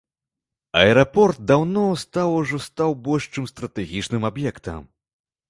Аэрапорт 0.83 1.37
даўно 1.51 1.83
стаў 2.05 2.33
ужо 2.39 2.61
стаў 2.69 2.97
больш 3.09 3.29
чым 3.37 3.45
стратэгічным 3.53 4.27
аб'ектам. 4.33 4.83